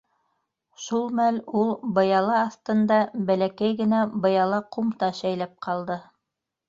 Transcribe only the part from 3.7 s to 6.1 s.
генә быяла ҡумта шәйләп ҡалды.